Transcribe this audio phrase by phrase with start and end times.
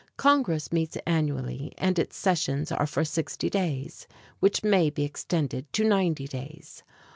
[0.17, 4.07] Congress meets annually and its sessions are for sixty days,
[4.39, 6.81] which may be extended to ninety days.